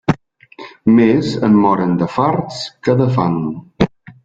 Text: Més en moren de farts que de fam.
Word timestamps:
Més 0.99 1.35
en 1.49 1.59
moren 1.67 1.93
de 2.01 2.09
farts 2.15 2.65
que 2.89 2.99
de 3.05 3.11
fam. 3.21 3.39